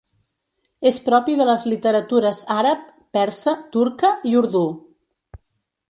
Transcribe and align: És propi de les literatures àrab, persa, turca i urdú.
És 0.91 0.97
propi 1.09 1.35
de 1.41 1.45
les 1.49 1.65
literatures 1.73 2.39
àrab, 2.55 2.89
persa, 3.19 3.57
turca 3.77 4.15
i 4.33 4.35
urdú. 4.41 4.67